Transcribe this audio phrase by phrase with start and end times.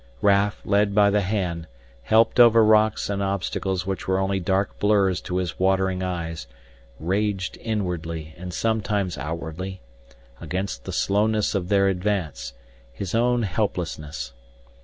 [0.19, 1.67] Raf, led by the hand,
[2.01, 6.47] helped over rocks and obstacles which were only dark blurs to his watering eyes,
[6.99, 9.79] raged inwardly and sometimes outwardly,
[10.39, 12.53] against the slowness of their advance,
[12.91, 14.33] his own helplessness.